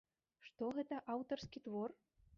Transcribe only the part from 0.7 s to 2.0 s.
гэта аўтарскі твор?